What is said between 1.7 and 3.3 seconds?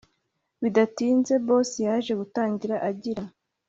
yaje gutangira agira